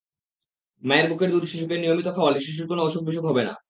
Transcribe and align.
মায়ের 0.83 1.07
বুকের 1.09 1.29
দুধ 1.31 1.43
শিশুকে 1.43 1.75
নিয়মিত 1.77 2.07
খাওয়ালে 2.07 2.39
শিশুর 2.39 2.67
কোনো 2.67 2.81
অসুখবিসুখ 2.83 3.23
হবে 3.25 3.43
না। 3.43 3.53